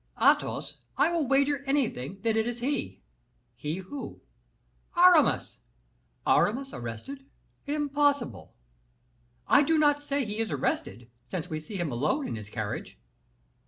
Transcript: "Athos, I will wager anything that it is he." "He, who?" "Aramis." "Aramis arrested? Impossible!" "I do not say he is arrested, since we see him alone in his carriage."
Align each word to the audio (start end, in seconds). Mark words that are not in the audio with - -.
"Athos, 0.19 0.77
I 0.97 1.09
will 1.11 1.27
wager 1.27 1.63
anything 1.67 2.21
that 2.21 2.35
it 2.35 2.47
is 2.47 2.57
he." 2.59 3.01
"He, 3.55 3.75
who?" 3.75 4.19
"Aramis." 4.97 5.59
"Aramis 6.25 6.73
arrested? 6.73 7.23
Impossible!" 7.67 8.55
"I 9.47 9.61
do 9.61 9.77
not 9.77 10.01
say 10.01 10.25
he 10.25 10.39
is 10.39 10.49
arrested, 10.49 11.07
since 11.29 11.51
we 11.51 11.59
see 11.59 11.75
him 11.75 11.91
alone 11.91 12.27
in 12.27 12.35
his 12.35 12.49
carriage." 12.49 12.97